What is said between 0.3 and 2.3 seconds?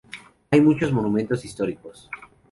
Hay muchos monumentos históricos.